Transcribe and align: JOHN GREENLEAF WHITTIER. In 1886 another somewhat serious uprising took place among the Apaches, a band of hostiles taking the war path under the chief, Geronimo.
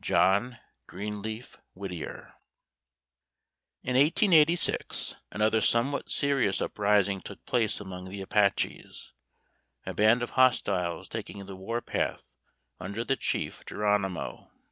JOHN 0.00 0.58
GREENLEAF 0.88 1.56
WHITTIER. 1.74 2.34
In 3.84 3.94
1886 3.94 5.14
another 5.30 5.60
somewhat 5.60 6.10
serious 6.10 6.60
uprising 6.60 7.20
took 7.20 7.46
place 7.46 7.78
among 7.78 8.08
the 8.10 8.20
Apaches, 8.20 9.12
a 9.86 9.94
band 9.94 10.24
of 10.24 10.30
hostiles 10.30 11.06
taking 11.06 11.46
the 11.46 11.54
war 11.54 11.80
path 11.80 12.24
under 12.80 13.04
the 13.04 13.14
chief, 13.14 13.64
Geronimo. 13.64 14.50